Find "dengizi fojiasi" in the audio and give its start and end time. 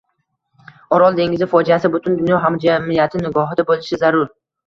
1.19-1.91